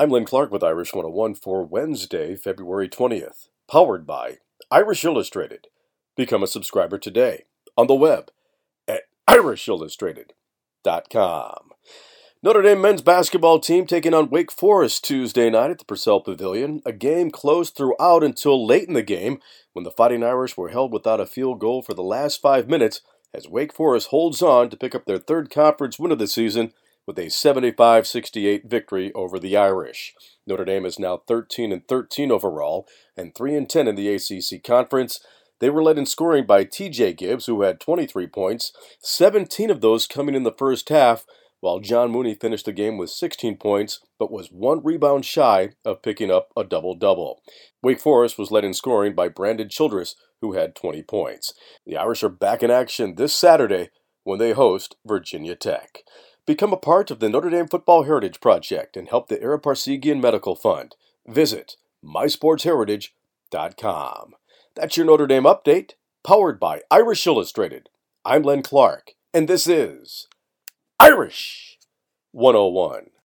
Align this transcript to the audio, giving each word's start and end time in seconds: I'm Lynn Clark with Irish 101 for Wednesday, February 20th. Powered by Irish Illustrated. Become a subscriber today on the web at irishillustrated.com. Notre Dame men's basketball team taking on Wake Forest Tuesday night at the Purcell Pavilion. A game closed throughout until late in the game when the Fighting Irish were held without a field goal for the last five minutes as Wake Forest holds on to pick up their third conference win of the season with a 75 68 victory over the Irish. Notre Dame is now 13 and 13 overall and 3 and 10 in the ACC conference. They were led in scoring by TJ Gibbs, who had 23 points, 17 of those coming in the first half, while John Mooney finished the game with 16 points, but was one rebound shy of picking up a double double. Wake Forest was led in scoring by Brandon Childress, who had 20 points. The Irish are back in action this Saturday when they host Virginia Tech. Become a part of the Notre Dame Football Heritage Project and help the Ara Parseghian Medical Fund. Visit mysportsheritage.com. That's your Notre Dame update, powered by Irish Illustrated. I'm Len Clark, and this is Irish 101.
I'm 0.00 0.08
Lynn 0.08 0.24
Clark 0.24 0.50
with 0.50 0.64
Irish 0.64 0.94
101 0.94 1.34
for 1.34 1.62
Wednesday, 1.62 2.34
February 2.34 2.88
20th. 2.88 3.48
Powered 3.70 4.06
by 4.06 4.38
Irish 4.70 5.04
Illustrated. 5.04 5.66
Become 6.16 6.42
a 6.42 6.46
subscriber 6.46 6.96
today 6.96 7.44
on 7.76 7.86
the 7.86 7.94
web 7.94 8.30
at 8.88 9.02
irishillustrated.com. 9.28 11.70
Notre 12.42 12.62
Dame 12.62 12.80
men's 12.80 13.02
basketball 13.02 13.60
team 13.60 13.86
taking 13.86 14.14
on 14.14 14.30
Wake 14.30 14.50
Forest 14.50 15.04
Tuesday 15.04 15.50
night 15.50 15.70
at 15.70 15.78
the 15.78 15.84
Purcell 15.84 16.22
Pavilion. 16.22 16.80
A 16.86 16.94
game 16.94 17.30
closed 17.30 17.76
throughout 17.76 18.24
until 18.24 18.66
late 18.66 18.88
in 18.88 18.94
the 18.94 19.02
game 19.02 19.38
when 19.74 19.84
the 19.84 19.90
Fighting 19.90 20.24
Irish 20.24 20.56
were 20.56 20.70
held 20.70 20.94
without 20.94 21.20
a 21.20 21.26
field 21.26 21.58
goal 21.58 21.82
for 21.82 21.92
the 21.92 22.02
last 22.02 22.40
five 22.40 22.70
minutes 22.70 23.02
as 23.34 23.50
Wake 23.50 23.74
Forest 23.74 24.08
holds 24.08 24.40
on 24.40 24.70
to 24.70 24.78
pick 24.78 24.94
up 24.94 25.04
their 25.04 25.18
third 25.18 25.50
conference 25.50 25.98
win 25.98 26.10
of 26.10 26.18
the 26.18 26.26
season 26.26 26.72
with 27.10 27.18
a 27.18 27.28
75 27.28 28.06
68 28.06 28.66
victory 28.66 29.12
over 29.14 29.40
the 29.40 29.56
Irish. 29.56 30.14
Notre 30.46 30.64
Dame 30.64 30.86
is 30.86 30.96
now 30.96 31.16
13 31.26 31.72
and 31.72 31.84
13 31.88 32.30
overall 32.30 32.86
and 33.16 33.34
3 33.34 33.56
and 33.56 33.68
10 33.68 33.88
in 33.88 33.96
the 33.96 34.14
ACC 34.14 34.62
conference. 34.62 35.18
They 35.58 35.70
were 35.70 35.82
led 35.82 35.98
in 35.98 36.06
scoring 36.06 36.46
by 36.46 36.64
TJ 36.64 37.16
Gibbs, 37.16 37.46
who 37.46 37.62
had 37.62 37.80
23 37.80 38.28
points, 38.28 38.72
17 39.00 39.70
of 39.70 39.80
those 39.80 40.06
coming 40.06 40.36
in 40.36 40.44
the 40.44 40.54
first 40.56 40.88
half, 40.88 41.26
while 41.58 41.80
John 41.80 42.12
Mooney 42.12 42.36
finished 42.36 42.66
the 42.66 42.72
game 42.72 42.96
with 42.96 43.10
16 43.10 43.56
points, 43.56 43.98
but 44.16 44.30
was 44.30 44.52
one 44.52 44.80
rebound 44.84 45.24
shy 45.24 45.70
of 45.84 46.02
picking 46.02 46.30
up 46.30 46.52
a 46.56 46.62
double 46.62 46.94
double. 46.94 47.42
Wake 47.82 47.98
Forest 47.98 48.38
was 48.38 48.52
led 48.52 48.64
in 48.64 48.72
scoring 48.72 49.16
by 49.16 49.26
Brandon 49.26 49.68
Childress, 49.68 50.14
who 50.40 50.52
had 50.52 50.76
20 50.76 51.02
points. 51.02 51.54
The 51.84 51.96
Irish 51.96 52.22
are 52.22 52.28
back 52.28 52.62
in 52.62 52.70
action 52.70 53.16
this 53.16 53.34
Saturday 53.34 53.90
when 54.22 54.38
they 54.38 54.52
host 54.52 54.94
Virginia 55.04 55.56
Tech. 55.56 56.04
Become 56.50 56.72
a 56.72 56.76
part 56.76 57.12
of 57.12 57.20
the 57.20 57.28
Notre 57.28 57.48
Dame 57.48 57.68
Football 57.68 58.02
Heritage 58.02 58.40
Project 58.40 58.96
and 58.96 59.08
help 59.08 59.28
the 59.28 59.40
Ara 59.40 59.60
Parseghian 59.60 60.20
Medical 60.20 60.56
Fund. 60.56 60.96
Visit 61.24 61.76
mysportsheritage.com. 62.04 64.34
That's 64.74 64.96
your 64.96 65.06
Notre 65.06 65.28
Dame 65.28 65.44
update, 65.44 65.92
powered 66.24 66.58
by 66.58 66.82
Irish 66.90 67.24
Illustrated. 67.24 67.88
I'm 68.24 68.42
Len 68.42 68.64
Clark, 68.64 69.12
and 69.32 69.46
this 69.46 69.68
is 69.68 70.26
Irish 70.98 71.78
101. 72.32 73.10